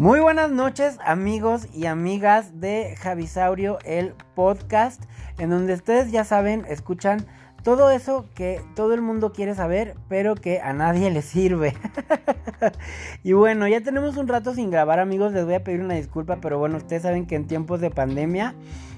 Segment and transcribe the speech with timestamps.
[0.00, 5.02] Muy buenas noches amigos y amigas de Javisaurio, el podcast,
[5.36, 7.26] en donde ustedes ya saben, escuchan
[7.62, 11.74] todo eso que todo el mundo quiere saber, pero que a nadie le sirve.
[13.22, 16.38] y bueno, ya tenemos un rato sin grabar amigos, les voy a pedir una disculpa,
[16.40, 18.54] pero bueno, ustedes saben que en tiempos de pandemia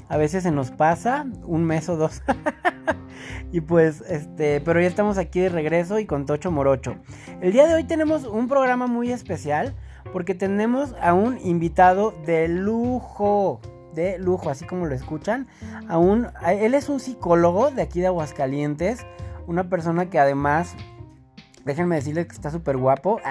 [0.09, 2.23] a veces se nos pasa un mes o dos.
[3.51, 6.95] y pues, este, pero ya estamos aquí de regreso y con Tocho Morocho.
[7.41, 9.75] El día de hoy tenemos un programa muy especial
[10.13, 13.61] porque tenemos a un invitado de lujo,
[13.95, 15.47] de lujo, así como lo escuchan.
[15.89, 19.07] A un, él es un psicólogo de aquí de Aguascalientes,
[19.47, 20.75] una persona que además,
[21.65, 23.21] déjenme decirles que está súper guapo.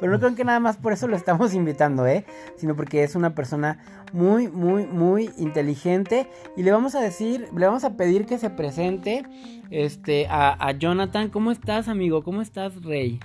[0.00, 2.24] Pero no creo que nada más por eso lo estamos invitando, ¿eh?
[2.56, 3.78] Sino porque es una persona
[4.12, 6.28] muy, muy, muy inteligente.
[6.56, 9.24] Y le vamos a decir, le vamos a pedir que se presente
[9.70, 11.30] este, a, a Jonathan.
[11.30, 12.22] ¿Cómo estás, amigo?
[12.22, 13.20] ¿Cómo estás, Rey?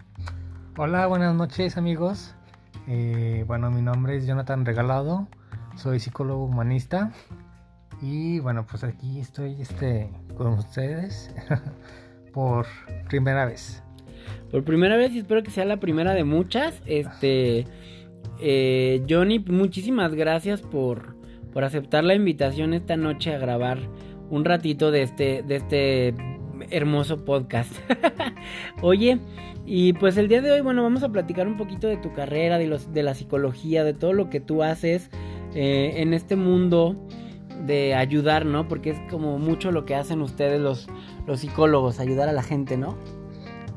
[0.78, 2.34] Hola, buenas noches amigos.
[2.88, 5.28] Eh, bueno, mi nombre es Jonathan Regalado,
[5.76, 7.12] soy psicólogo humanista
[8.02, 11.36] y bueno, pues aquí estoy este, con ustedes
[12.34, 12.68] por
[13.10, 13.84] primera vez.
[14.50, 16.82] Por primera vez y espero que sea la primera de muchas.
[16.86, 17.68] Este,
[18.40, 21.18] eh, Johnny, muchísimas gracias por,
[21.52, 23.78] por aceptar la invitación esta noche a grabar
[24.30, 26.16] un ratito de este, de este
[26.72, 27.72] hermoso podcast.
[28.82, 29.20] Oye,
[29.66, 32.58] y pues el día de hoy, bueno, vamos a platicar un poquito de tu carrera,
[32.58, 35.10] de, los, de la psicología, de todo lo que tú haces
[35.54, 37.08] eh, en este mundo
[37.66, 38.68] de ayudar, ¿no?
[38.68, 40.90] Porque es como mucho lo que hacen ustedes los,
[41.28, 42.98] los psicólogos, ayudar a la gente, ¿no?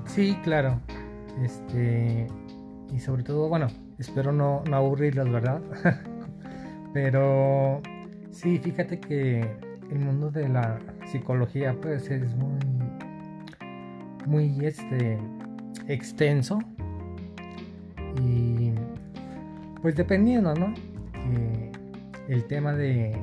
[0.07, 0.81] Sí, claro.
[1.43, 2.27] Este.
[2.93, 5.61] Y sobre todo, bueno, espero no, no aburrirlos, ¿verdad?
[6.93, 7.83] Pero
[8.31, 9.41] sí, fíjate que
[9.91, 12.59] el mundo de la psicología, pues, es muy.
[14.27, 15.19] Muy este
[15.89, 16.59] extenso
[18.23, 18.73] y
[19.83, 20.73] pues dependiendo, ¿no?
[22.29, 23.15] el tema de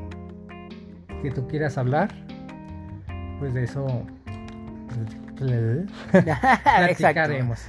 [1.22, 2.09] que tú quieras hablar,
[3.40, 4.06] pues de eso
[6.22, 7.59] platicaremos.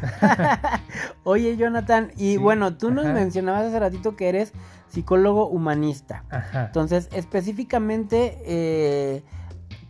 [1.24, 4.52] Oye, Jonathan, y bueno, tú nos mencionabas hace ratito que eres
[4.88, 6.24] psicólogo humanista.
[6.52, 9.22] Entonces, específicamente, eh,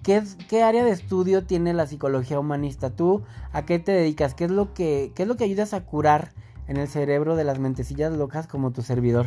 [0.03, 2.91] ¿Qué, área de estudio tiene la psicología humanista?
[2.91, 4.35] ¿Tú a qué te dedicas?
[4.35, 6.33] ¿Qué es lo que, qué es lo que ayudas a curar
[6.67, 9.27] en el cerebro de las mentecillas locas como tu servidor?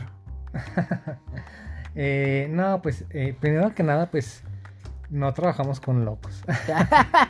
[1.97, 4.43] Eh, no, pues eh, primero que nada, pues
[5.09, 6.43] no trabajamos con locos.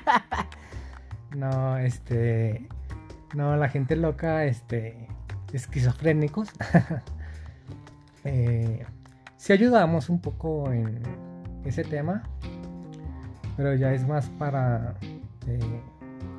[1.36, 2.68] no, este,
[3.36, 5.08] no, la gente loca, este,
[5.54, 6.50] esquizofrénicos.
[8.24, 8.88] eh,
[9.38, 11.00] si ayudamos un poco en
[11.64, 12.24] ese tema,
[13.58, 14.96] pero ya es más para
[15.48, 15.60] eh,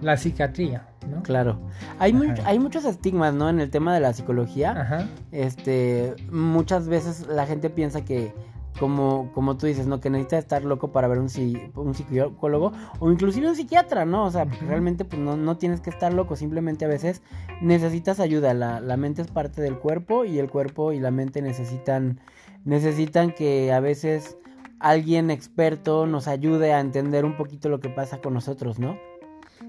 [0.00, 1.22] la psiquiatría, ¿no?
[1.22, 1.58] Claro.
[1.98, 3.48] Hay, hay muchos estigmas, ¿no?
[3.48, 4.72] En el tema de la psicología.
[4.80, 5.08] Ajá.
[5.32, 8.32] Este, muchas veces la gente piensa que,
[8.78, 10.00] como, como tú dices, ¿no?
[10.00, 11.28] Que necesita estar loco para ver un,
[11.76, 14.24] un psicólogo o inclusive un psiquiatra, ¿no?
[14.24, 17.22] O sea, realmente pues no, no, tienes que estar loco, simplemente a veces
[17.62, 18.52] necesitas ayuda.
[18.52, 22.20] La, la mente es parte del cuerpo y el cuerpo y la mente necesitan,
[22.64, 24.36] necesitan que a veces
[24.80, 28.98] alguien experto nos ayude a entender un poquito lo que pasa con nosotros, ¿no?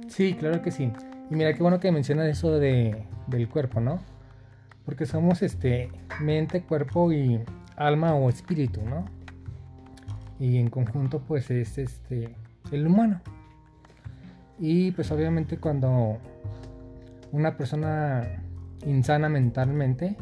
[0.07, 0.91] Sí, claro que sí.
[1.29, 3.99] Y mira qué bueno que mencionas eso de, del cuerpo, ¿no?
[4.85, 5.91] Porque somos este
[6.21, 7.41] mente, cuerpo y
[7.75, 9.05] alma o espíritu, ¿no?
[10.39, 12.35] Y en conjunto pues es este
[12.71, 13.21] el humano.
[14.59, 16.17] Y pues obviamente cuando
[17.31, 18.43] una persona
[18.85, 20.15] insana mentalmente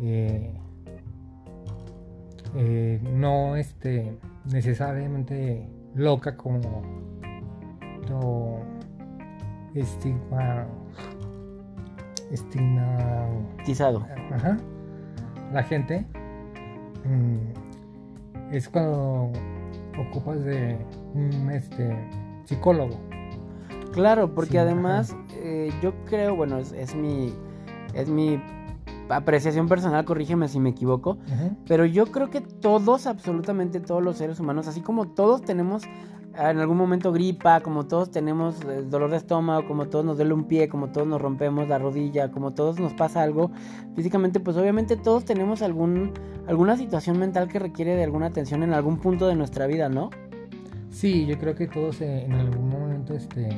[0.00, 0.52] eh,
[2.56, 6.82] eh, no este, necesariamente loca como
[8.08, 8.60] lo
[9.74, 10.66] estigma,
[12.30, 14.06] estigmatizado.
[14.32, 14.56] Ajá,
[15.52, 16.06] la gente
[17.04, 19.32] mm, es cuando
[20.08, 20.78] ocupas de
[21.14, 21.96] un este,
[22.44, 22.98] psicólogo.
[23.92, 27.32] Claro, porque además eh, yo creo, bueno, es, es mi
[27.94, 28.40] es mi
[29.08, 31.18] apreciación personal, corrígeme si me equivoco,
[31.66, 35.84] pero yo creo que todos, absolutamente todos los seres humanos, así como todos tenemos
[36.36, 40.34] en algún momento gripa, como todos tenemos eh, dolor de estómago, como todos nos duele
[40.34, 43.50] un pie, como todos nos rompemos la rodilla, como todos nos pasa algo
[43.94, 46.12] físicamente, pues obviamente todos tenemos algún
[46.46, 50.10] alguna situación mental que requiere de alguna atención en algún punto de nuestra vida, ¿no?
[50.90, 53.48] Sí, yo creo que todos en algún momento este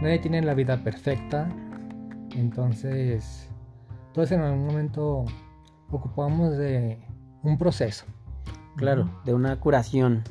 [0.00, 1.48] nadie tiene la vida perfecta.
[2.34, 3.48] Entonces,
[4.16, 5.24] todos en algún momento
[5.90, 6.98] ocupamos de
[7.42, 8.06] un proceso.
[8.76, 10.24] Claro, de una curación.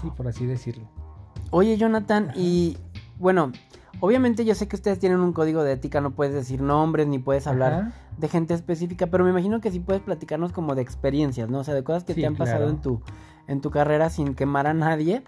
[0.00, 0.88] Sí, por así decirlo.
[1.50, 2.78] Oye, Jonathan, y
[3.18, 3.52] bueno,
[4.00, 7.18] Obviamente yo sé que ustedes tienen un código de ética, no puedes decir nombres ni
[7.18, 7.92] puedes hablar Ajá.
[8.16, 11.58] de gente específica, pero me imagino que sí puedes platicarnos como de experiencias, ¿no?
[11.58, 12.70] O sea, de cosas que Sí, te han pasado claro.
[12.74, 13.02] en tu
[13.48, 15.24] en tu carrera sin quemar a nadie.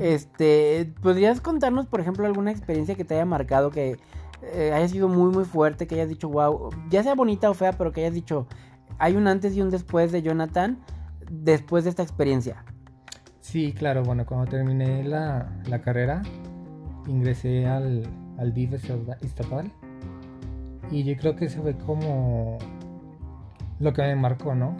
[0.00, 3.98] Este, ¿podrías contarnos, por ejemplo, alguna experiencia que te haya marcado, que
[4.42, 7.72] eh, haya sido muy, muy fuerte, que hayas dicho, wow, ya sea bonita o fea,
[7.72, 8.46] pero que hayas dicho,
[8.98, 10.78] hay un antes y un después de Jonathan
[11.30, 12.64] después de esta experiencia?
[13.40, 16.22] Sí, claro, bueno, cuando terminé la, la carrera,
[17.06, 18.02] ingresé al,
[18.38, 19.70] al DIF esta- estatal
[20.90, 22.58] y yo creo que ese fue como
[23.78, 24.76] lo que me marcó, ¿no?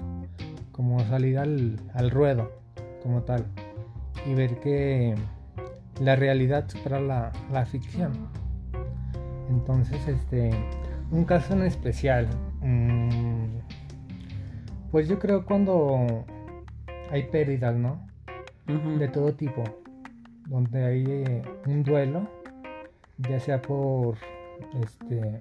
[0.73, 2.51] Como salir al, al ruedo,
[3.03, 3.47] como tal,
[4.27, 5.15] y ver que
[6.01, 8.13] la realidad supera la, la ficción.
[9.49, 10.51] Entonces, este,
[11.11, 12.29] un caso en especial,
[12.61, 13.59] mm,
[14.91, 16.25] pues yo creo cuando
[17.11, 18.07] hay pérdidas, ¿no?
[18.99, 19.65] De todo tipo,
[20.47, 22.29] donde hay eh, un duelo,
[23.17, 24.17] ya sea por
[24.83, 25.41] este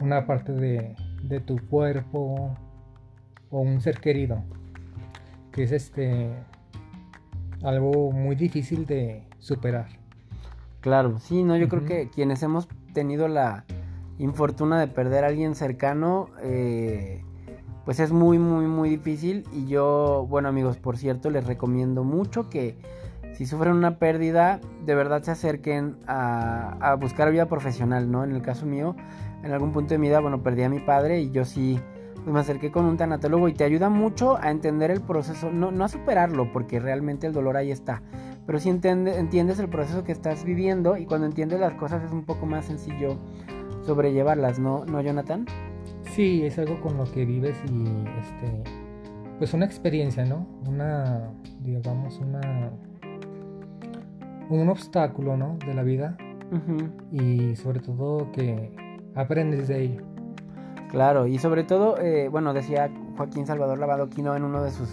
[0.00, 2.56] una parte de, de tu cuerpo
[3.50, 4.42] o un ser querido,
[5.52, 6.30] que es este
[7.62, 9.86] algo muy difícil de superar.
[10.80, 13.66] Claro, sí, no, yo creo que quienes hemos tenido la
[14.18, 17.22] infortuna de perder a alguien cercano, eh,
[17.84, 19.44] pues es muy, muy, muy difícil.
[19.52, 22.78] Y yo, bueno amigos, por cierto, les recomiendo mucho que
[23.34, 28.24] si sufren una pérdida, de verdad se acerquen a, a buscar ayuda profesional, ¿no?
[28.24, 28.96] En el caso mío,
[29.42, 31.78] en algún punto de mi vida, bueno, perdí a mi padre y yo sí
[32.24, 35.70] pues me acerqué con un tanatólogo y te ayuda mucho a entender el proceso, no,
[35.70, 38.00] no a superarlo, porque realmente el dolor ahí está,
[38.46, 42.12] pero sí entiende- entiendes el proceso que estás viviendo y cuando entiendes las cosas es
[42.12, 43.16] un poco más sencillo
[43.82, 45.46] sobrellevarlas, ¿no, ¿No Jonathan?
[46.02, 47.84] Sí, es algo con lo que vives y
[48.20, 48.62] este
[49.38, 50.46] pues una experiencia, ¿no?
[50.66, 51.30] Una
[51.60, 52.70] digamos una
[54.48, 55.56] un obstáculo, ¿no?
[55.66, 56.16] de la vida
[57.10, 58.70] y sobre todo que
[59.14, 60.02] aprendes de ello.
[60.90, 64.88] Claro, y sobre todo, eh, bueno, decía Joaquín Salvador Lavadoquino en uno de sus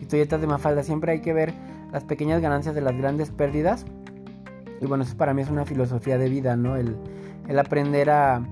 [0.00, 1.52] historietas de Mafalda, siempre hay que ver
[1.92, 3.86] las pequeñas ganancias de las grandes pérdidas.
[4.80, 6.76] Y bueno, eso para mí es una filosofía de vida, ¿no?
[6.76, 6.96] El,
[7.48, 8.42] el aprender a,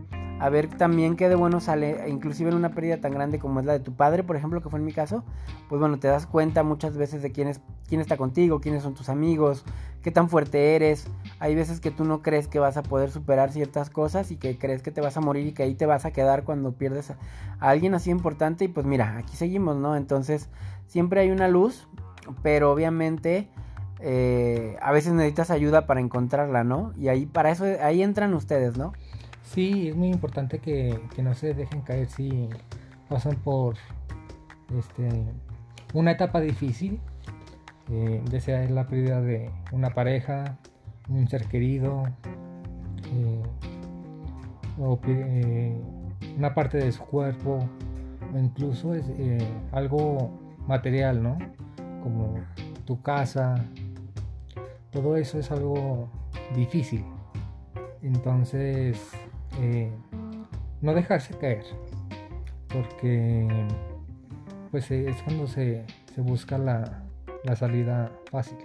[0.41, 3.67] a ver también qué de bueno sale, inclusive en una pérdida tan grande como es
[3.67, 5.25] la de tu padre, por ejemplo, que fue en mi caso,
[5.69, 8.95] pues bueno, te das cuenta muchas veces de quién, es, quién está contigo, quiénes son
[8.95, 9.65] tus amigos,
[10.03, 11.09] qué tan fuerte eres.
[11.41, 14.59] Hay veces que tú no crees que vas a poder superar ciertas cosas y que
[14.59, 17.11] crees que te vas a morir y que ahí te vas a quedar cuando pierdes
[17.11, 17.17] a,
[17.59, 19.97] a alguien así importante y pues mira, aquí seguimos, ¿no?
[19.97, 20.49] Entonces
[20.87, 21.89] siempre hay una luz,
[22.43, 23.49] pero obviamente
[24.01, 26.93] eh, a veces necesitas ayuda para encontrarla, ¿no?
[26.97, 28.93] Y ahí para eso ahí entran ustedes, ¿no?
[29.43, 32.49] Sí, es muy importante que, que no se dejen caer si
[33.09, 33.77] pasan por
[34.79, 35.25] este
[35.95, 37.01] una etapa difícil,
[37.91, 40.59] eh, ya sea la pérdida de una pareja,
[41.09, 42.05] un ser querido,
[43.13, 43.43] eh,
[44.79, 45.81] o eh,
[46.37, 47.59] una parte de su cuerpo,
[48.35, 49.07] o incluso es
[49.73, 50.31] algo
[50.67, 51.39] material, ¿no?
[52.03, 52.35] Como
[52.85, 53.65] tu casa,
[54.91, 56.09] todo eso es algo
[56.55, 57.05] difícil.
[58.03, 59.11] Entonces,
[59.61, 59.91] eh,
[60.81, 61.65] no dejarse caer,
[62.69, 63.67] porque
[64.71, 65.85] pues eh, es cuando se,
[66.15, 67.03] se busca la,
[67.45, 68.59] la salida fácil,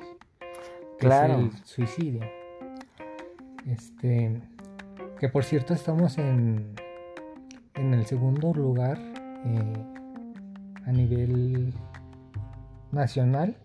[0.99, 1.33] que Claro.
[1.39, 2.21] es el suicidio.
[3.67, 4.41] Este,
[5.19, 6.73] que por cierto estamos en,
[7.75, 8.97] en el segundo lugar
[9.45, 9.73] eh,
[10.85, 11.73] a nivel
[12.93, 13.57] nacional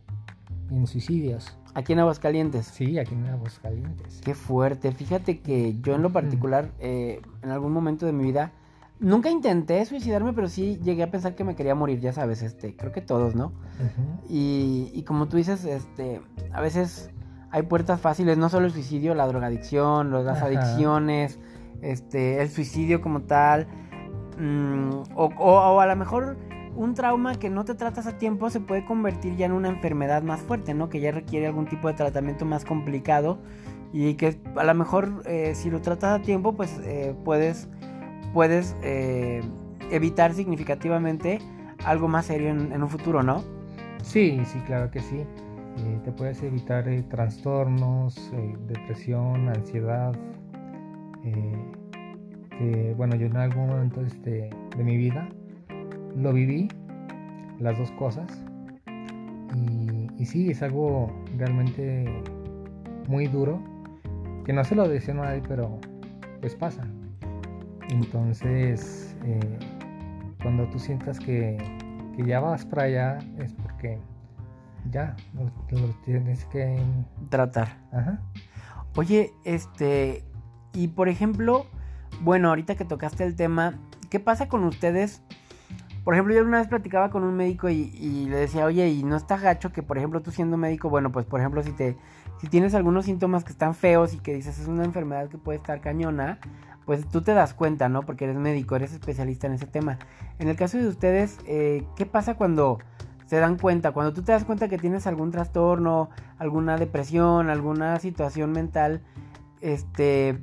[0.70, 1.56] en suicidios.
[1.74, 2.66] Aquí en Aguascalientes.
[2.66, 4.20] Sí, aquí en Aguascalientes.
[4.24, 4.90] Qué fuerte.
[4.92, 8.52] Fíjate que yo en lo particular, eh, en algún momento de mi vida,
[8.98, 12.74] nunca intenté suicidarme, pero sí llegué a pensar que me quería morir, ya sabes, este,
[12.74, 13.52] creo que todos, ¿no?
[14.28, 16.20] Y, y como tú dices, este,
[16.52, 17.10] a veces
[17.50, 20.46] hay puertas fáciles, no solo el suicidio, la drogadicción, las Ajá.
[20.46, 21.38] adicciones,
[21.80, 23.68] este, el suicidio como tal,
[24.38, 26.36] mm, o, o- o a lo mejor
[26.78, 30.22] un trauma que no te tratas a tiempo se puede convertir ya en una enfermedad
[30.22, 30.88] más fuerte, ¿no?
[30.88, 33.40] Que ya requiere algún tipo de tratamiento más complicado
[33.92, 37.68] y que a lo mejor eh, si lo tratas a tiempo, pues eh, puedes,
[38.32, 39.42] puedes eh,
[39.90, 41.40] evitar significativamente
[41.84, 43.42] algo más serio en, un futuro, ¿no?
[44.02, 45.16] Sí, sí, claro que sí.
[45.16, 48.32] Eh, te puedes evitar eh, trastornos,
[48.68, 50.12] depresión, ansiedad.
[52.56, 55.28] que bueno, yo en algún momento este, de mi vida
[56.18, 56.68] lo viví,
[57.58, 58.26] las dos cosas.
[59.54, 62.22] Y, y sí, es algo realmente
[63.08, 63.62] muy duro,
[64.44, 65.78] que no se lo deseo a nadie, pero
[66.40, 66.86] pues pasa.
[67.90, 69.58] Entonces, eh,
[70.42, 71.56] cuando tú sientas que,
[72.16, 73.98] que ya vas para allá, es porque
[74.90, 75.44] ya lo,
[75.78, 76.78] lo tienes que...
[77.30, 77.78] Tratar.
[77.92, 78.20] Ajá.
[78.96, 80.24] Oye, este,
[80.74, 81.66] y por ejemplo,
[82.20, 83.78] bueno, ahorita que tocaste el tema,
[84.10, 85.22] ¿qué pasa con ustedes?
[86.04, 89.04] Por ejemplo, yo una vez platicaba con un médico y, y, le decía, oye, ¿y
[89.04, 91.96] no está gacho que, por ejemplo, tú siendo médico, bueno, pues por ejemplo, si te
[92.40, 95.58] si tienes algunos síntomas que están feos y que dices es una enfermedad que puede
[95.58, 96.38] estar cañona,
[96.86, 98.02] pues tú te das cuenta, ¿no?
[98.02, 99.98] Porque eres médico, eres especialista en ese tema.
[100.38, 102.78] En el caso de ustedes, eh, ¿qué pasa cuando
[103.26, 103.92] se dan cuenta?
[103.92, 109.02] Cuando tú te das cuenta que tienes algún trastorno, alguna depresión, alguna situación mental,
[109.60, 110.38] este,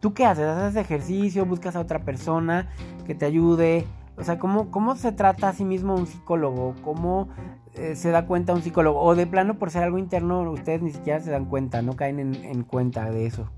[0.00, 0.46] ¿tú qué haces?
[0.46, 1.44] ¿Haces ejercicio?
[1.44, 2.68] ¿Buscas a otra persona
[3.04, 3.84] que te ayude?
[4.18, 6.74] O sea, ¿cómo, cómo se trata a sí mismo un psicólogo?
[6.82, 7.28] ¿Cómo
[7.74, 9.00] eh, se da cuenta un psicólogo?
[9.00, 12.34] O de plano, por ser algo interno, ustedes ni siquiera se dan cuenta, no caen
[12.34, 13.50] en, cuenta de eso.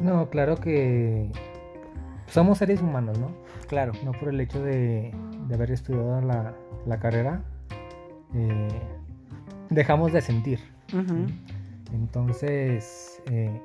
[0.00, 1.30] No, claro que
[2.26, 3.30] somos seres humanos, ¿no?
[3.68, 3.92] Claro.
[4.04, 5.14] No por el hecho de,
[5.52, 7.42] haber estudiado la, carrera,
[8.34, 8.68] eh,
[9.68, 10.60] dejamos de sentir.
[11.92, 13.60] Entonces, eh,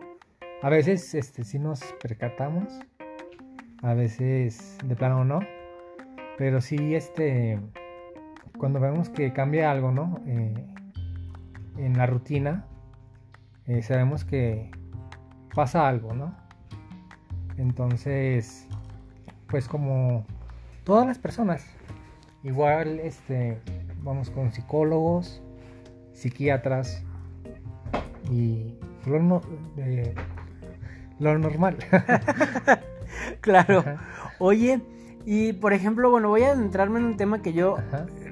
[0.61, 2.65] a veces este, sí nos percatamos,
[3.81, 5.39] a veces de plano no,
[6.37, 7.59] pero sí, este,
[8.57, 10.19] cuando vemos que cambia algo, ¿no?
[10.27, 10.53] Eh,
[11.77, 12.65] en la rutina,
[13.67, 14.71] eh, sabemos que
[15.53, 16.35] pasa algo, ¿no?
[17.57, 18.67] Entonces,
[19.47, 20.25] pues como
[20.83, 21.65] todas las personas,
[22.43, 23.59] igual, este,
[24.03, 25.41] vamos con psicólogos,
[26.13, 27.03] psiquiatras
[28.29, 29.41] y lo,
[31.19, 31.77] lo normal.
[33.41, 33.83] claro.
[34.39, 34.81] Oye,
[35.25, 37.77] y por ejemplo, bueno, voy a adentrarme en un tema que yo,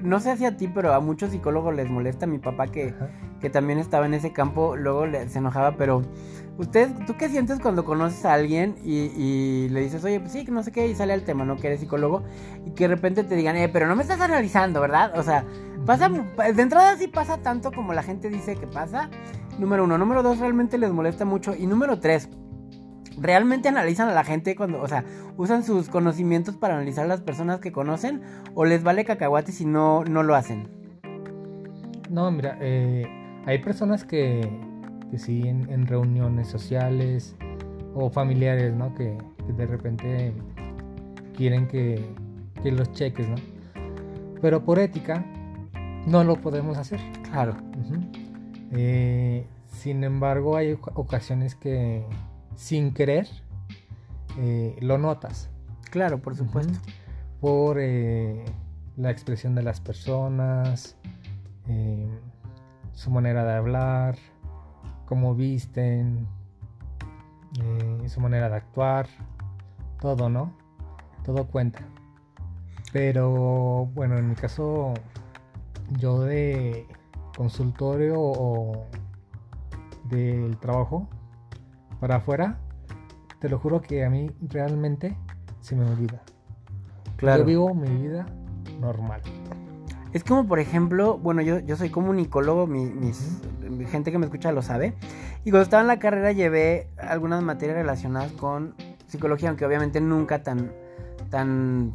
[0.02, 2.26] no sé si a ti, pero a muchos psicólogos les molesta.
[2.26, 2.94] Mi papá que,
[3.40, 6.02] que también estaba en ese campo, luego le, se enojaba, pero
[6.56, 10.52] usted, ¿tú qué sientes cuando conoces a alguien y, le dices, oye, pues sí, que
[10.52, 11.56] no sé qué, y sale el tema, ¿no?
[11.56, 12.22] Que eres psicólogo,
[12.64, 15.18] y que de repente te digan, eh, pero no me estás analizando, ¿verdad?
[15.18, 15.44] O sea,
[15.84, 19.10] pasa, de entrada sí pasa tanto como la gente dice que pasa.
[19.58, 19.98] Número uno.
[19.98, 21.54] Número dos, realmente les molesta mucho.
[21.54, 22.28] Y número tres,
[23.18, 25.04] realmente analizan a la gente cuando, o sea,
[25.36, 28.22] usan sus conocimientos para analizar a las personas que conocen
[28.54, 30.68] o les vale cacahuate si no, no lo hacen?
[32.10, 33.06] No, mira, eh,
[33.46, 34.48] hay personas que,
[35.10, 37.36] que sí en, reuniones sociales
[37.94, 38.94] o familiares, ¿no?
[38.94, 39.16] Que,
[39.56, 40.32] de repente
[41.36, 42.02] quieren que,
[42.62, 43.36] que, los cheques, ¿no?
[44.40, 45.24] Pero por ética
[46.06, 47.00] no lo podemos hacer.
[47.30, 47.56] Claro.
[48.72, 52.04] Eh, sin embargo, hay ocasiones que
[52.56, 53.28] sin querer,
[54.38, 55.50] eh, lo notas.
[55.90, 56.78] Claro, por supuesto.
[57.40, 58.44] Por eh,
[58.96, 60.96] la expresión de las personas,
[61.68, 62.08] eh,
[62.92, 64.16] su manera de hablar,
[65.06, 66.26] cómo visten,
[68.06, 69.06] su manera de actuar,
[70.00, 70.52] todo, ¿no?
[71.24, 71.80] Todo cuenta.
[72.92, 74.94] Pero bueno, en mi caso,
[75.98, 76.86] yo de
[77.36, 78.86] consultorio o
[80.08, 81.08] del trabajo,
[82.04, 82.58] para afuera,
[83.38, 85.16] te lo juro que a mí realmente
[85.62, 86.20] se me olvida.
[87.16, 87.38] Claro.
[87.38, 88.26] Yo vivo mi vida
[88.78, 89.22] normal.
[90.12, 93.40] Es como, por ejemplo, bueno, yo, yo soy comunicólogo, mi, mis,
[93.88, 94.92] gente que me escucha lo sabe.
[95.46, 98.74] Y cuando estaba en la carrera llevé algunas materias relacionadas con
[99.06, 100.72] psicología, aunque obviamente nunca tan,
[101.30, 101.94] tan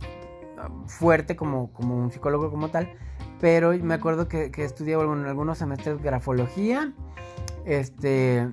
[0.87, 2.89] fuerte como, como un psicólogo como tal.
[3.39, 6.93] Pero me acuerdo que, que estudié en algunos semestres grafología,
[7.65, 8.49] este,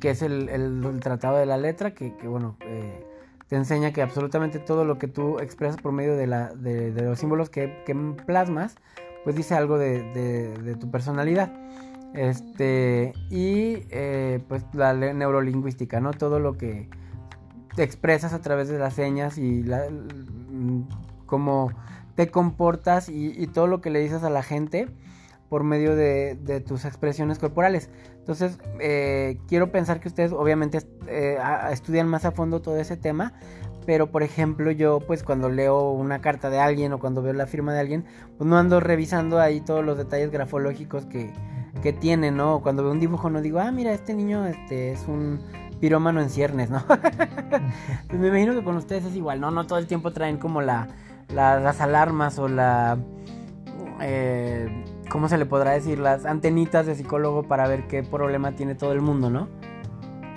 [0.00, 3.04] que es el, tratado de la letra, que, bueno, eh,
[3.48, 7.18] te enseña que absolutamente todo lo que tú expresas por medio de, la, de, los
[7.18, 7.68] símbolos que,
[8.26, 8.76] plasmas,
[9.24, 11.52] pues dice algo de, tu personalidad.
[12.14, 16.12] Este, y eh, pues la neurolingüística, ¿no?
[16.12, 16.88] Todo lo que
[17.76, 20.82] expresas a través de las señas y la, mm,
[21.26, 21.72] cómo
[22.14, 24.88] te comportas y, y todo lo que le dices a la gente
[25.48, 27.90] por medio de, tus expresiones corporales.
[28.26, 31.38] Entonces, eh, quiero pensar que ustedes obviamente eh,
[31.70, 33.34] estudian más a fondo todo ese tema,
[33.86, 37.46] pero por ejemplo yo pues cuando leo una carta de alguien o cuando veo la
[37.46, 38.04] firma de alguien,
[38.36, 41.32] pues no ando revisando ahí todos los detalles grafológicos que,
[41.84, 42.62] que tiene, ¿no?
[42.62, 45.38] Cuando veo un dibujo no digo, ah, mira, este niño este, es un
[45.80, 46.82] pirómano en ciernes, ¿no?
[48.08, 49.52] pues me imagino que con ustedes es igual, ¿no?
[49.52, 50.88] No todo el tiempo traen como la,
[51.32, 52.98] las alarmas o la...
[54.00, 54.84] Eh,
[55.16, 55.98] ¿cómo se le podrá decir?
[55.98, 59.48] Las antenitas de psicólogo para ver qué problema tiene todo el mundo, ¿no?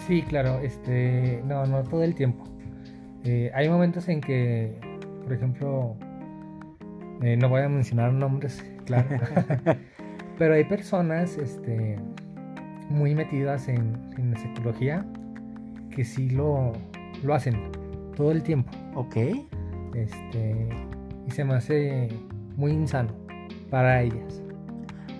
[0.07, 2.45] Sí, claro, este, no, no todo el tiempo.
[3.25, 4.79] Eh, hay momentos en que,
[5.21, 5.97] por ejemplo,
[7.21, 9.09] eh, no voy a mencionar nombres, claro,
[10.39, 11.99] pero hay personas, este,
[12.89, 15.05] muy metidas en, en la psicología
[15.93, 16.71] que sí lo,
[17.21, 17.69] lo hacen
[18.15, 18.71] todo el tiempo.
[18.95, 19.17] Ok.
[19.93, 20.69] Este,
[21.27, 22.07] y se me hace
[22.55, 23.09] muy insano
[23.69, 24.41] para ellas.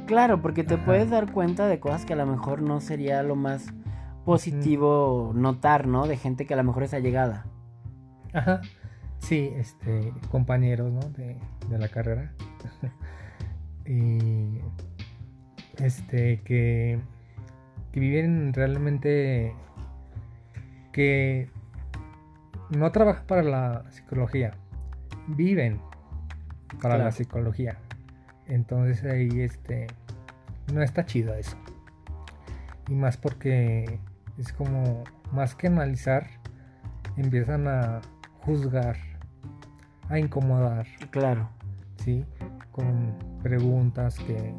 [0.10, 3.36] Claro, porque te puedes dar cuenta de cosas que a lo mejor no sería lo
[3.36, 3.68] más
[4.26, 6.08] positivo notar, ¿no?
[6.08, 7.46] De gente que a lo mejor es allegada.
[8.34, 8.62] Ajá.
[9.20, 11.02] Sí, este, compañeros, ¿no?
[11.12, 11.38] De,
[11.70, 12.32] de la carrera.
[13.86, 14.62] y
[15.78, 17.00] este, que,
[17.92, 19.54] que viven realmente
[20.92, 21.52] que
[22.72, 24.56] no trabajan para la psicología,
[25.28, 25.80] viven
[26.82, 27.78] para la psicología.
[28.50, 29.88] Entonces ahí este
[30.74, 31.56] no está chido eso.
[32.88, 34.00] Y más porque
[34.38, 36.28] es como más que analizar,
[37.18, 38.02] empiezan a
[38.42, 38.98] juzgar,
[40.10, 41.50] a incomodar, Claro.
[42.04, 42.26] ¿sí?
[42.72, 44.54] Con preguntas que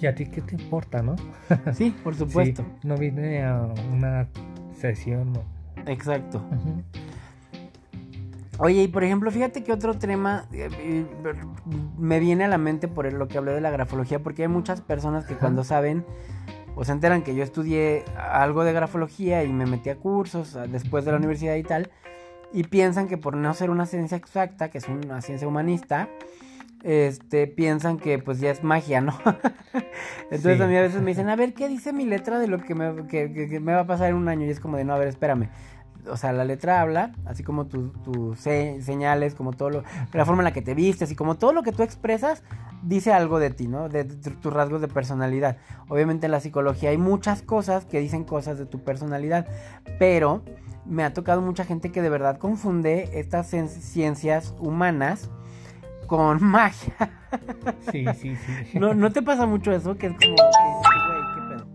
[0.00, 1.14] ¿Y a ti qué te importa, no?
[1.74, 2.62] Sí, por supuesto.
[2.62, 3.60] Sí, no vine a
[3.92, 4.28] una
[4.72, 5.32] sesión.
[5.34, 5.42] ¿no?
[5.86, 6.42] Exacto.
[8.60, 11.06] Oye, y por ejemplo, fíjate que otro tema eh, eh,
[11.98, 14.82] me viene a la mente por lo que hablé de la grafología, porque hay muchas
[14.82, 16.04] personas que cuando saben
[16.76, 21.04] o se enteran que yo estudié algo de grafología y me metí a cursos después
[21.06, 21.90] de la universidad y tal,
[22.52, 26.08] y piensan que por no ser una ciencia exacta, que es una ciencia humanista,
[26.82, 29.14] este, piensan que pues ya es magia, ¿no?
[30.30, 30.62] Entonces Sí.
[30.62, 32.74] a mí a veces me dicen, a ver, ¿qué dice mi letra de lo que
[32.74, 34.46] me, que- que- que me va a pasar en un año?
[34.46, 35.48] Y es como de, no, a ver, espérame.
[36.08, 40.42] O sea, la letra habla, así como tus se- señales, como todo lo, la forma
[40.42, 42.42] en la que te vistes y como todo lo que tú expresas
[42.82, 43.88] dice algo de ti, ¿no?
[43.88, 45.56] De, tu- tus rasgos de personalidad.
[45.88, 49.46] Obviamente en la psicología hay muchas cosas que dicen cosas de tu personalidad,
[49.98, 50.42] pero
[50.86, 55.30] me ha tocado mucha gente que de verdad confunde estas cien- ciencias humanas
[56.06, 56.94] con magia.
[57.92, 58.78] Sí, sí, sí.
[58.78, 59.96] ¿No, ¿No te pasa mucho eso?
[59.96, 61.66] Que es como, güey, qué pedo.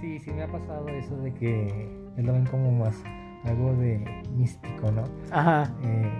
[0.00, 2.94] Sí, sí me ha pasado eso de que lo ven como más
[3.44, 4.04] algo de
[4.36, 5.04] místico, ¿no?
[5.30, 5.70] Ajá.
[5.82, 6.10] Eh,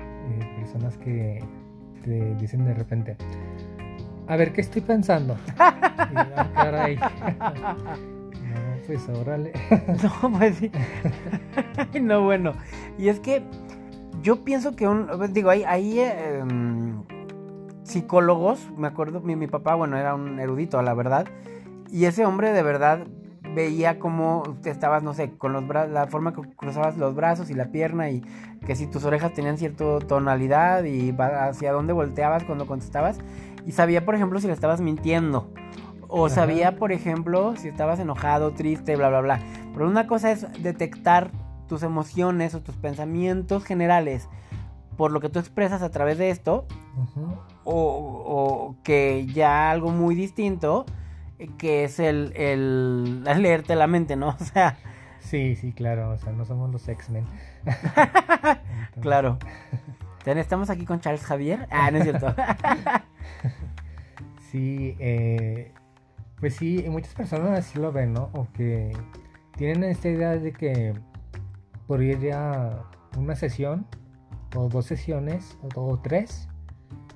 [0.00, 1.42] eh, personas que
[2.04, 3.16] te dicen de repente,
[4.28, 5.36] a ver, ¿qué estoy pensando?
[6.10, 6.98] Y, ah, caray.
[8.48, 9.52] No, pues órale.
[10.02, 10.70] No, pues sí.
[12.00, 12.52] no, bueno.
[12.96, 13.42] Y es que
[14.22, 15.08] yo pienso que un.
[15.34, 17.02] Digo, hay, hay eh, em,
[17.82, 18.70] psicólogos.
[18.76, 21.26] Me acuerdo, mi, mi papá, bueno, era un erudito, la verdad.
[21.90, 23.06] Y ese hombre de verdad
[23.54, 27.50] veía cómo te estabas, no sé, con los brazos, la forma que cruzabas los brazos
[27.50, 28.22] y la pierna y
[28.66, 33.18] que si tus orejas tenían cierta tonalidad y hacia dónde volteabas cuando contestabas.
[33.66, 35.52] Y sabía, por ejemplo, si le estabas mintiendo.
[36.08, 36.36] O Ajá.
[36.36, 39.40] sabía, por ejemplo, si estabas enojado, triste, bla, bla, bla.
[39.72, 41.30] Pero una cosa es detectar
[41.66, 44.28] tus emociones o tus pensamientos generales
[44.98, 46.66] por lo que tú expresas a través de esto,
[47.64, 50.86] o, o que ya algo muy distinto,
[51.58, 54.28] que es el, el leerte la mente, ¿no?
[54.40, 54.76] O sea,
[55.20, 57.26] Sí, sí, claro, o sea, no somos los X-Men.
[59.00, 59.38] Claro.
[60.24, 61.66] Estamos aquí con Charles Javier.
[61.70, 62.34] Ah, no es cierto.
[64.50, 65.72] Sí, eh,
[66.40, 68.30] pues sí, y muchas personas así lo ven, ¿no?
[68.32, 68.92] O que
[69.56, 70.92] tienen esta idea de que
[71.86, 72.84] por ir a
[73.16, 73.86] una sesión,
[74.54, 76.48] o dos sesiones, o, o tres,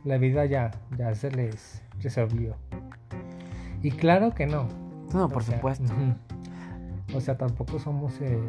[0.05, 2.57] la vida ya, ya se les resolvió.
[3.83, 4.68] Y claro que no.
[5.12, 5.92] No, O por sea, supuesto.
[7.14, 8.40] O sea, tampoco somos eh,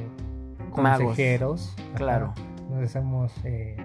[0.71, 1.75] consejeros.
[1.95, 2.33] Claro.
[2.69, 3.77] No hacemos eh,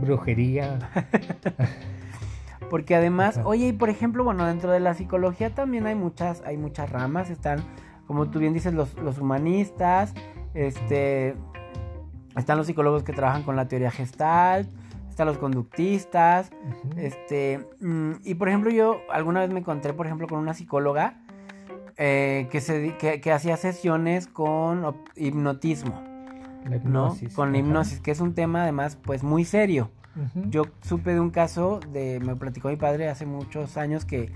[0.00, 0.78] brujería.
[2.70, 3.48] Porque además, Ajá.
[3.48, 7.28] oye, y por ejemplo, bueno, dentro de la psicología también hay muchas, hay muchas ramas.
[7.30, 7.60] Están,
[8.06, 10.14] como tú bien dices, los, los humanistas,
[10.54, 11.34] este,
[12.36, 14.68] están los psicólogos que trabajan con la teoría gestalt,
[15.20, 16.50] están los conductistas,
[16.96, 21.20] este, mm, y por ejemplo, yo alguna vez me encontré, por ejemplo, con una psicóloga
[21.98, 26.02] eh, que, se, que, que hacía sesiones con hipnotismo,
[26.64, 27.14] La ¿no?
[27.34, 29.90] Con la hipnosis, que es un tema además, pues muy serio.
[30.48, 34.32] Yo supe de un caso, de, me platicó mi padre hace muchos años que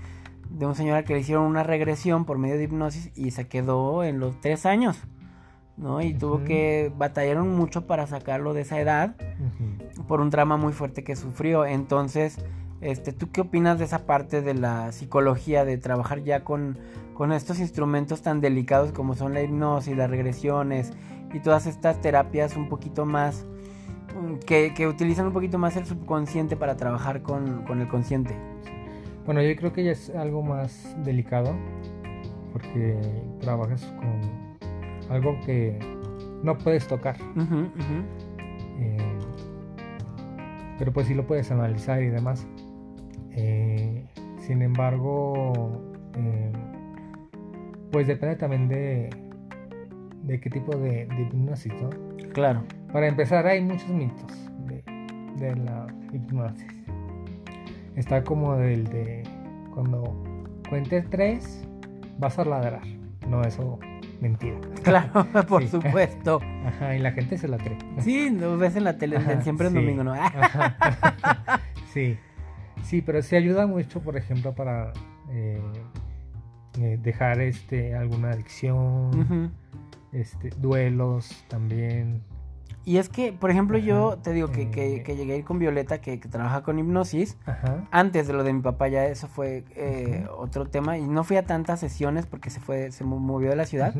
[0.49, 3.47] de un señor al que le hicieron una regresión por medio de hipnosis y se
[3.47, 4.99] quedó en los tres años,
[5.77, 6.01] ¿no?
[6.01, 9.15] Y tuvo que batallaron mucho para sacarlo de esa edad
[10.07, 11.65] por un trauma muy fuerte que sufrió.
[11.65, 12.37] Entonces,
[12.81, 16.77] este, ¿tú qué opinas de esa parte de la psicología, de trabajar ya con,
[17.13, 20.93] con estos instrumentos tan delicados como son la hipnosis, las regresiones
[21.33, 23.45] y todas estas terapias un poquito más,
[24.15, 28.35] mm, que, que utilizan un poquito más el subconsciente para trabajar con, con el consciente?
[29.25, 31.55] Bueno, yo creo que ya es algo más delicado
[32.53, 32.95] porque
[33.41, 34.44] trabajas con
[35.09, 35.77] algo que
[36.43, 37.15] no puedes tocar,
[38.79, 38.97] eh,
[40.77, 42.47] pero pues sí lo puedes analizar y demás.
[43.31, 44.05] Eh,
[44.39, 45.53] sin embargo,
[46.15, 46.51] eh,
[47.91, 49.09] pues depende también de,
[50.23, 51.89] de qué tipo de, de hipnosis, ¿no?
[52.33, 54.83] Claro, Para empezar, hay muchos mitos de,
[55.37, 56.71] de la hipnosis.
[57.95, 59.23] Está como el de
[59.73, 60.23] cuando
[60.69, 61.67] cuentes tres,
[62.19, 62.81] vas a ladrar.
[63.29, 63.79] No, eso
[64.21, 64.57] mentira.
[64.83, 65.69] Claro, por Sí.
[65.69, 66.39] supuesto.
[66.65, 67.77] Ajá, y la gente se la cree.
[67.99, 69.79] Sí, lo ves en la tele, Ajá, siempre en sí.
[69.79, 70.13] domingo, ¿no?
[70.13, 71.59] Ajá.
[71.93, 72.17] sí,
[72.83, 74.91] sí, pero sí ayuda mucho, por ejemplo, para
[75.29, 75.61] eh,
[76.79, 79.51] eh, dejar este alguna adicción,
[80.11, 82.21] este, duelos también.
[82.85, 85.57] Y es que, por ejemplo, yo te digo que, que- que llegué a ir con
[85.57, 87.35] Violeta, que, que trabaja con hipnosis.
[87.47, 87.83] Ajá.
[87.91, 90.97] Antes de lo de mi papá, ya eso fue eh, otro tema.
[90.99, 93.95] Y no fui a tantas sesiones porque se fue, se mo- movió de la ciudad.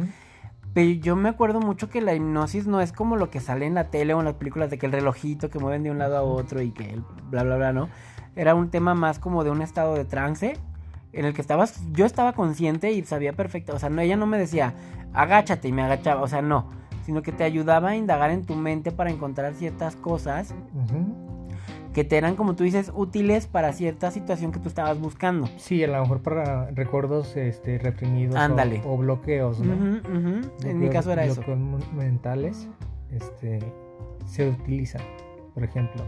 [0.74, 3.74] Pero yo me acuerdo mucho que la hipnosis no es como lo que sale en
[3.74, 6.18] la tele o en las películas de que el relojito que mueven de un lado
[6.18, 7.90] a otro y que el bla bla bla, ¿no?
[8.36, 10.58] Era un tema más como de un estado de trance
[11.14, 14.26] en el que estabas, yo estaba consciente y sabía perfecto, o sea, no, ella no
[14.28, 14.74] me decía,
[15.14, 16.70] agáchate y me agachaba, o sea, no,
[17.06, 20.54] sino que te ayudaba a indagar en tu mente para encontrar ciertas cosas
[21.94, 25.48] que te eran, como tú dices, útiles para cierta situación que tú estabas buscando.
[25.58, 28.36] Sí, a lo mejor para recuerdos este, reprimidos
[28.84, 29.62] o- bloqueos.
[29.62, 31.36] En mi caso era eso.
[31.42, 32.68] bloqueos mentales
[33.12, 33.60] este,
[34.26, 35.02] se utilizan.
[35.54, 36.04] Por ejemplo,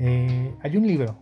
[0.00, 1.14] eh, hay un libro,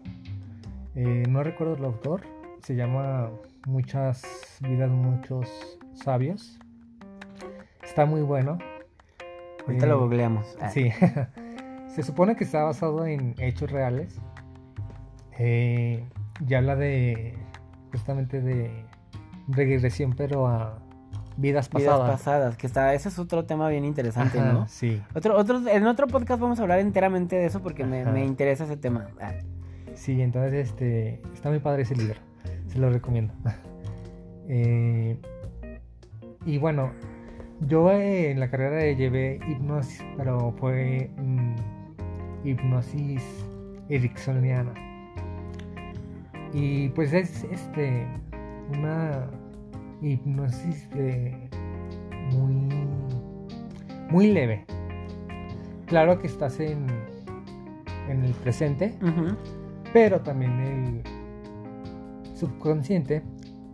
[0.95, 2.23] eh, no recuerdo el autor,
[2.63, 3.31] se llama
[3.67, 4.23] Muchas
[4.61, 6.59] vidas, muchos sabios.
[7.95, 8.59] Está muy bueno.
[9.69, 10.57] Ahorita Eh, lo googleamos.
[10.61, 10.91] Ah, Sí.
[11.95, 14.19] Se supone que está basado en hechos reales.
[15.39, 16.05] Eh,
[16.45, 17.39] y habla de
[17.93, 18.85] justamente de
[19.47, 20.81] regresión, pero a
[21.37, 22.11] vidas Vidas pasadas.
[22.11, 24.67] pasadas, que está, ese es otro tema bien interesante, Ajá, ¿no?
[24.67, 28.25] Sí, Otro, otro, en otro podcast vamos a hablar enteramente de eso porque me, me
[28.25, 29.07] interesa ese tema.
[29.21, 29.35] Ah,
[29.95, 32.19] sí, entonces este está muy padre ese libro.
[32.67, 33.33] Se lo recomiendo.
[34.47, 35.17] Eh,
[36.45, 36.91] y bueno,
[37.67, 41.55] yo eh, en la carrera llevé hipnosis, pero fue mm,
[42.45, 43.23] hipnosis
[43.89, 44.73] ericksoniana.
[46.53, 48.07] Y pues es este
[48.79, 49.27] una
[50.03, 51.49] hipnosis eh,
[52.33, 52.69] muy
[54.11, 54.65] muy leve.
[55.87, 56.87] Claro que estás en
[58.09, 58.95] en el presente,
[59.93, 61.03] pero también el
[62.37, 63.23] subconsciente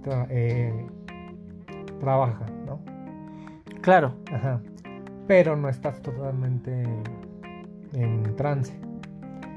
[0.05, 0.87] tra- eh,
[1.99, 2.47] trabaja.
[3.81, 4.61] Claro, Ajá.
[5.27, 6.83] Pero no estás totalmente
[7.93, 8.73] en trance.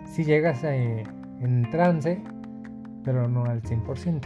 [0.05, 1.03] Si llegas eh,
[1.41, 2.21] en trance,
[3.03, 4.21] pero no al 100%.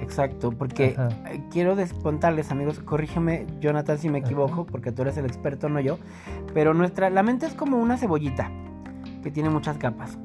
[0.00, 1.08] exacto, porque Ajá.
[1.30, 5.78] eh, quiero descontarles, amigos, corrígeme, Jonathan, si me equivoco, porque tú eres el experto, no
[5.80, 5.98] yo,
[6.52, 8.50] pero nuestra, la mente es como una cebollita
[9.22, 10.18] que tiene muchas capas.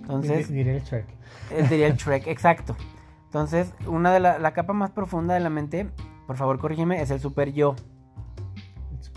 [0.00, 1.06] Entonces, Di- diré el Shrek.
[1.50, 2.74] Eh, diría el Shrek, exacto.
[3.26, 5.90] Entonces, una de la, la capa más profunda de la mente,
[6.26, 7.76] por favor corrígeme, es el super yo,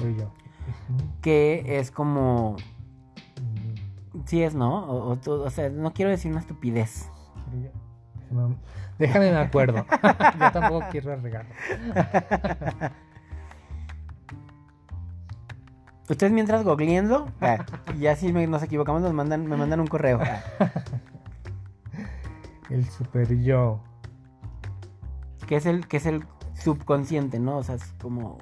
[0.04, 0.24] Soy yo.
[0.26, 1.10] Ujú.
[1.22, 2.58] que es como,
[4.26, 4.86] sí es, ¿no?
[4.86, 7.10] O, o o sea, no quiero decir una estupidez.
[9.00, 9.86] Déjame- me acuerdo.
[10.40, 11.48] yo tampoco quiero regalar.
[16.10, 17.66] Ustedes mientras googleando, ah,
[17.98, 20.20] ya si nos equivocamos nos mandan, me mandan un correo.
[22.70, 23.80] El super yo.
[25.48, 27.58] que es el que es el subconsciente, ¿no?
[27.58, 28.38] O sea, es como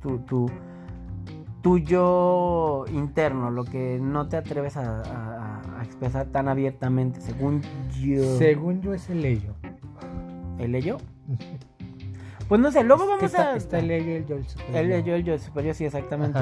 [0.00, 0.50] tu, tu,
[1.60, 7.62] tu yo interno, lo que no te atreves a, a- a expresar tan abiertamente, según
[8.00, 8.22] yo.
[8.38, 9.54] Según yo es el ello.
[10.58, 10.98] ¿El ello?
[12.48, 13.56] Pues no sé, luego vamos está, a...
[13.56, 15.86] está el ello el yo, el super el yo, el yo, el super yo, sí,
[15.86, 16.38] exactamente.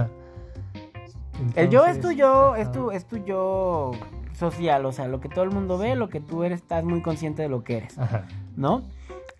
[1.54, 3.92] El yo es tu yo, es tu, es tu yo
[4.32, 7.00] social, o sea, lo que todo el mundo ve, lo que tú eres, estás muy
[7.00, 8.26] consciente de lo que eres, Ajá.
[8.56, 8.82] ¿no?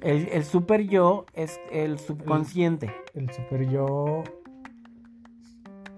[0.02, 2.90] El, el super yo es el subconsciente.
[3.14, 4.24] El super yo.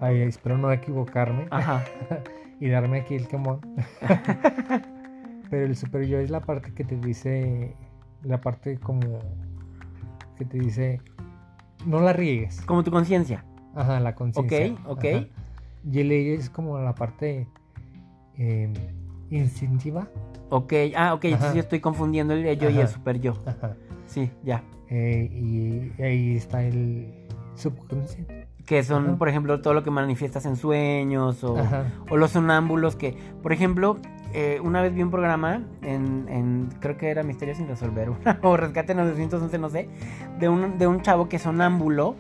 [0.01, 1.85] Ay, espero no equivocarme Ajá.
[2.61, 3.61] y darme aquí el quemón.
[5.51, 7.77] Pero el super yo es la parte que te dice.
[8.25, 9.21] La parte como.
[10.37, 11.01] Que te dice.
[11.87, 12.61] No la riegues.
[12.63, 13.45] Como tu conciencia.
[13.75, 14.75] Ajá, la conciencia.
[14.87, 15.05] Ok, ok.
[15.05, 15.27] Ajá.
[15.91, 17.49] Y el es como la parte.
[18.39, 18.73] eh,
[19.39, 20.09] instintiva.
[20.51, 21.55] Ok, ah, ok, entonces Ajá.
[21.55, 23.35] yo estoy confundiendo el yo y el super yo.
[23.47, 23.75] Ajá.
[24.07, 24.63] Sí, ya.
[24.91, 25.31] Eh,
[25.97, 27.13] y ahí está el
[27.55, 28.47] subconsciente.
[28.67, 29.17] Que son, Ajá.
[29.17, 31.57] por ejemplo, todo lo que manifiestas en sueños o,
[32.11, 33.97] o los sonámbulos que, por ejemplo,
[34.35, 38.11] eh, una vez vi un programa en, en- creo que era Misterios sin resolver
[38.43, 39.89] o Rescate 911, no sé,
[40.39, 42.15] de un, de un chavo que sonámbulo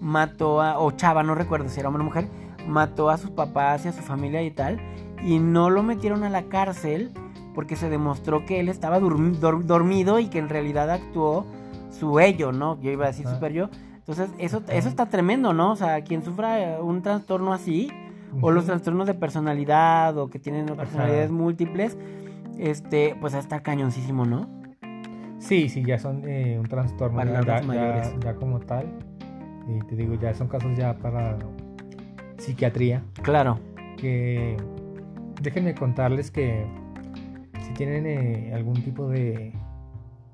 [0.00, 2.28] mató a, o chava, no recuerdo si era hombre o mujer,
[2.66, 4.80] mató a sus papás y a su familia y tal,
[5.24, 7.10] y no lo metieron a la cárcel
[7.54, 11.46] porque se demostró que él estaba dormido y que en realidad actuó
[11.90, 12.80] su ello, ¿no?
[12.80, 13.36] Yo iba a decir Ajá.
[13.36, 13.68] super yo.
[13.96, 15.70] Entonces, eso, eso está tremendo, ¿no?
[15.72, 17.90] O sea, quien sufra eh, un trastorno así,
[18.40, 20.74] o los trastornos de personalidad, o que tienen Ajá.
[20.76, 21.96] personalidades múltiples,
[22.58, 24.48] este, pues está cañoncísimo, ¿no?
[25.38, 28.12] Sí, sí, ya son eh, un trastorno ya, Palabras ya- mayores.
[28.14, 28.86] ya- ya como tal.
[29.68, 31.38] Y te digo, ya son casos ya para
[32.38, 33.02] psiquiatría.
[33.22, 33.58] Claro.
[33.96, 34.56] Que
[35.40, 36.66] déjenme contarles que
[37.66, 39.52] si tienen eh, algún tipo de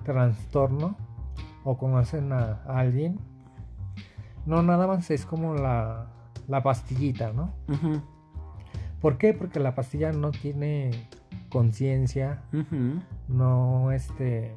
[0.04, 0.96] trastorno
[1.64, 3.18] o conocen a, a alguien,
[4.46, 6.06] no nada más es como la,
[6.48, 7.52] la pastillita, ¿no?
[9.00, 9.32] ¿Por qué?
[9.34, 10.90] Porque la pastilla no tiene
[11.50, 12.42] conciencia,
[13.28, 14.54] no este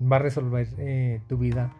[0.00, 1.70] va a resolver eh, tu vida.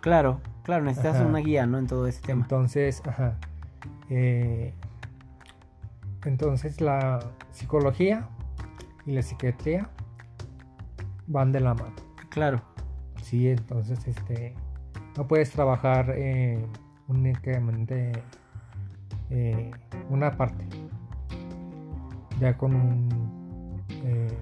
[0.00, 1.26] Claro, claro, necesitas Ajá.
[1.26, 1.78] una guía, ¿no?
[1.78, 2.42] En todo ese tema.
[2.42, 3.36] Entonces, ajá.
[4.10, 4.74] eh,
[6.24, 8.28] entonces la psicología
[9.06, 9.90] y la psiquiatría
[11.26, 11.94] van de la mano.
[12.30, 12.62] Claro.
[13.22, 14.54] Sí, entonces este
[15.16, 16.64] no puedes trabajar eh,
[17.08, 18.12] únicamente
[19.30, 19.70] eh,
[20.10, 20.64] una parte.
[22.40, 24.38] Ya con un eh,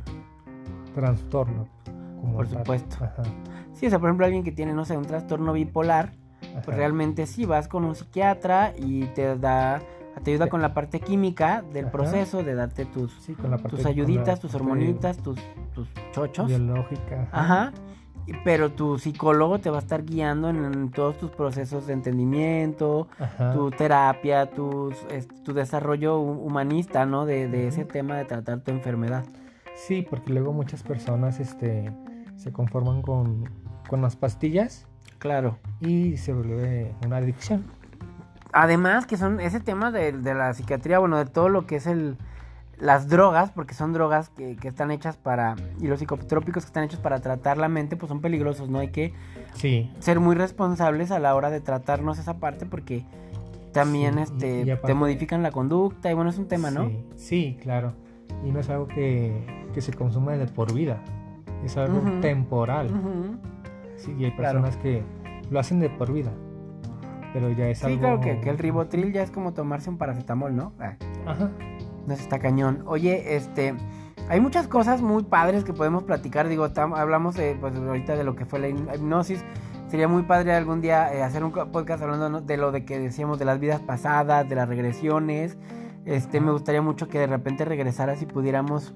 [0.95, 1.69] trastorno.
[2.21, 2.97] Como Por supuesto.
[3.05, 3.23] Ajá,
[3.77, 6.13] Sí, o sea, por ejemplo, alguien que tiene, no sé, un trastorno bipolar,
[6.65, 9.83] pues realmente sí vas con un psiquiatra y te da,
[10.23, 11.93] te ayuda con la parte química del Ajá.
[11.93, 15.39] proceso, de darte tus, Sí, con la parte tus la ayuditas, tus hormonitas, tus,
[15.75, 16.49] tus chochos.
[16.49, 17.29] biológica.
[17.33, 17.73] Ajá.
[18.45, 23.07] Pero tu psicólogo te va a estar guiando en, en todos tus procesos de entendimiento,
[23.21, 23.53] Ajá.
[23.53, 27.25] tu terapia, tus, es- tu desarrollo hu- humanista, ¿no?
[27.25, 29.25] De, de ese tema de tratar tu enfermedad.
[29.77, 31.93] Sí, porque luego muchas personas este,
[32.37, 33.49] se conforman con,
[33.89, 35.59] con las pastillas Claro.
[35.81, 37.65] y se vuelve una adicción.
[38.59, 41.87] Además que son ese tema de, de la psiquiatría, bueno, de todo lo que es
[41.87, 42.17] el
[42.79, 46.85] las drogas, porque son drogas que, que están hechas para, y los psicotrópicos que están
[46.85, 48.79] hechos para tratar la mente, pues son peligrosos, ¿no?
[48.81, 49.13] Hay que
[49.55, 53.05] Sí, ser muy responsables a la hora de tratarnos esa parte porque
[53.73, 56.89] también Sí, este y te aparte- modifican la conducta y bueno, es un tema, ¿no?
[56.89, 57.93] Sí, sí, claro.
[58.45, 61.03] Y no es algo que, que se consume de por vida.
[61.65, 62.89] Es algo temporal.
[63.97, 64.61] Sí, y hay Claro.
[64.61, 65.03] personas que
[65.51, 66.31] lo hacen de por vida.
[67.37, 67.99] Pero ya es Sí, algo...
[67.99, 70.73] claro que, que el ribotril ya es como tomarse un paracetamol, ¿no?
[70.81, 70.95] Ah,
[71.27, 71.51] Ajá.
[72.07, 72.83] no está cañón.
[72.87, 73.75] Oye, este,
[74.31, 76.49] hay muchas cosas muy padres que podemos platicar.
[76.49, 79.45] Digo, tam- hablamos de, pues, ahorita de lo que fue la hipnosis.
[79.89, 83.39] Sería muy padre algún día eh, hacer un podcast hablando de lo de que decíamos
[83.39, 85.59] de las vidas pasadas, de las regresiones.
[86.07, 88.95] Este, me gustaría mucho que de repente regresaras y pudiéramos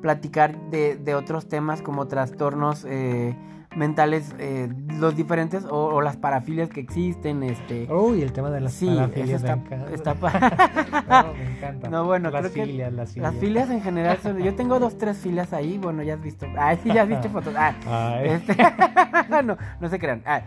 [0.00, 3.34] platicar de, de otros temas como trastornos eh,
[3.76, 7.42] mentales, eh, los diferentes o, o las parafilias que existen.
[7.42, 11.88] Este, Uy, el tema de las sí, parafilias eso me está, está No, me encanta.
[11.88, 13.32] No, bueno, las creo que filias, las filias.
[13.32, 14.38] Las filias en general son...
[14.38, 15.78] Yo tengo dos, tres filias ahí.
[15.78, 16.46] Bueno, ya has visto.
[16.56, 17.54] Ah, sí, ya has visto fotos.
[17.56, 18.56] Ah, este...
[19.44, 20.22] no, no se crean.
[20.24, 20.42] Ah,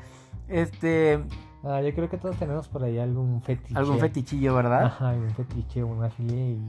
[0.47, 1.19] este...
[1.63, 3.75] Ah, yo creo que todos tenemos por ahí algún fetiche.
[3.75, 4.85] Algún fetichillo, ¿verdad?
[4.85, 6.61] Ajá, algún fetiche, una filia y,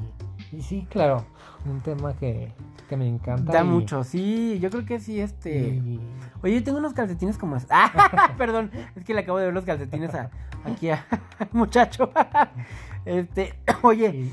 [0.52, 1.24] y sí, claro,
[1.64, 2.52] un tema que,
[2.88, 3.52] que me encanta.
[3.52, 4.58] Da y- mucho, sí.
[4.60, 5.56] Yo creo que sí, este...
[5.68, 6.00] y-
[6.42, 7.56] Oye, yo tengo unos calcetines como...
[7.70, 8.70] Ah, perdón.
[8.94, 10.30] Es que le acabo de ver los calcetines a...
[10.64, 11.04] aquí a-
[11.52, 12.10] muchacho.
[13.04, 13.54] este...
[13.82, 14.30] Oye...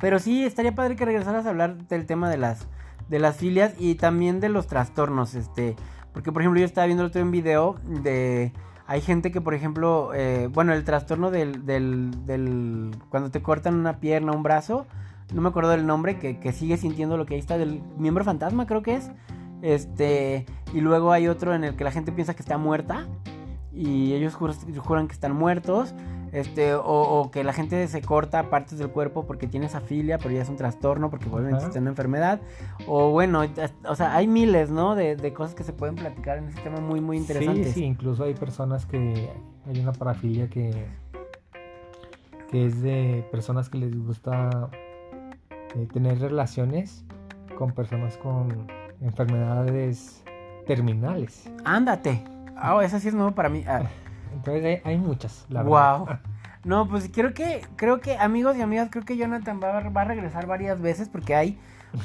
[0.00, 2.68] Pero sí, estaría padre que regresaras a hablar del tema de las,
[3.08, 5.74] de las filias y también de los trastornos, este,
[6.12, 8.52] porque por ejemplo yo estaba viendo otro en video de,
[8.86, 13.74] hay gente que por ejemplo, eh, bueno, el trastorno del, del, del, cuando te cortan
[13.74, 14.86] una pierna, un brazo,
[15.32, 18.24] no me acuerdo del nombre, que, que sigue sintiendo lo que ahí está, del miembro
[18.24, 19.10] fantasma creo que es,
[19.62, 23.06] este, y luego hay otro en el que la gente piensa que está muerta
[23.72, 25.94] y ellos juran que están muertos.
[26.30, 30.18] Este, o, o que la gente se corta partes del cuerpo porque tiene esa filia,
[30.18, 32.38] pero ya es un trastorno porque obviamente en una enfermedad.
[32.86, 33.44] O bueno,
[33.88, 34.94] o sea, hay miles, ¿no?
[34.94, 37.68] De, de cosas que se pueden platicar en este tema muy, muy interesantes.
[37.68, 39.30] Sí, sí, incluso hay personas que
[39.66, 40.86] hay una parafilia que,
[42.50, 44.68] que es de personas que les gusta
[45.76, 47.04] eh, tener relaciones
[47.56, 48.66] con personas con
[49.00, 50.22] enfermedades
[50.66, 51.50] terminales.
[51.64, 52.22] Ándate.
[52.56, 53.64] Ah, eso sí es nuevo para mí.
[53.66, 53.82] Ah,
[54.34, 56.04] Entonces hay, hay muchas, la wow.
[56.06, 56.20] verdad.
[56.64, 60.00] No, pues creo que, creo que, amigos y amigas, creo que Jonathan va, a- va
[60.02, 61.58] a regresar varias veces porque hay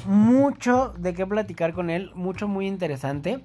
[0.05, 3.43] mucho de qué platicar con él, mucho muy interesante.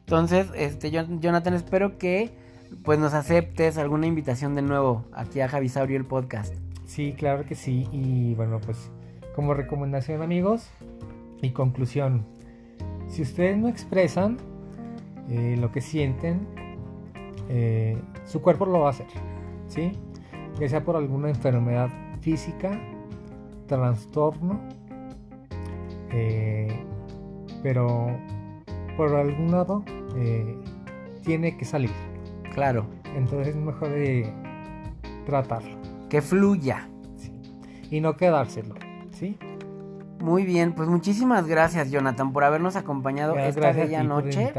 [0.00, 2.34] Entonces, este, Jon- Jonathan, espero que
[2.82, 6.54] pues nos aceptes alguna invitación de nuevo aquí a Javisaurio el podcast.
[6.86, 7.86] Sí, claro que sí.
[7.92, 8.90] Y bueno, pues
[9.38, 10.68] como recomendación amigos
[11.40, 12.24] y conclusión,
[13.06, 14.36] si ustedes no expresan
[15.28, 16.40] eh, lo que sienten,
[17.48, 19.06] eh, su cuerpo lo va a hacer,
[19.68, 19.92] ¿sí?
[20.58, 21.88] Ya sea por alguna enfermedad
[22.20, 22.80] física,
[23.68, 24.58] trastorno,
[26.10, 26.76] eh,
[27.62, 28.08] pero
[28.96, 29.84] por algún lado
[31.22, 31.92] tiene que salir.
[32.54, 33.90] Claro, Entonces es mejor
[35.26, 35.78] tratarlo.
[36.10, 36.88] que fluya.
[37.16, 37.30] ¿sí?
[37.88, 38.74] Y no quedárselo,
[39.18, 39.38] ¿sí?
[40.20, 44.52] Muy bien, pues muchísimas gracias, Jonathan, por habernos acompañado Gracias esta bella noche.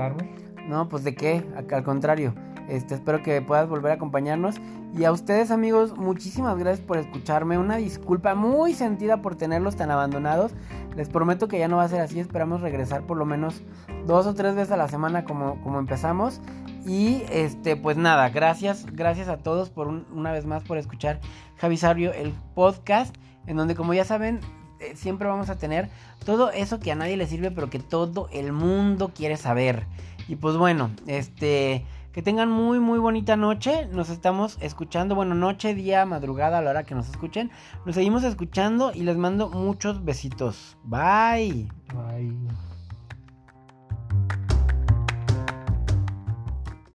[0.67, 1.43] No, pues de qué,
[1.74, 2.34] al contrario.
[2.69, 4.56] Este, espero que puedas volver a acompañarnos.
[4.95, 7.58] Y a ustedes, amigos, muchísimas gracias por escucharme.
[7.58, 10.54] Una disculpa muy sentida por tenerlos tan abandonados.
[10.95, 12.19] Les prometo que ya no va a ser así.
[12.19, 13.63] Esperamos regresar por lo menos
[14.06, 16.41] dos o tres veces a la semana como, como empezamos.
[16.86, 21.19] Y este, pues nada, gracias, gracias a todos por un- una vez más por escuchar
[21.58, 23.15] Javisario, el podcast,
[23.50, 24.40] en donde como ya saben,
[24.80, 25.90] eh, siempre vamos a tener
[26.24, 29.86] todo eso que a nadie le sirve, pero que todo el mundo quiere saber.
[30.28, 31.84] Y pues bueno, este,
[32.14, 33.88] que tengan muy, muy bonita noche.
[33.92, 37.50] Nos estamos escuchando, bueno, noche, día, madrugada, a la hora que nos escuchen.
[37.86, 40.78] Nos seguimos escuchando y les mando muchos besitos.
[40.84, 41.68] Bye.
[41.94, 42.69] Bye.